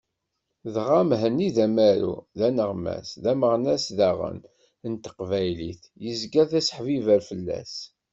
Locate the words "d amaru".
1.55-2.15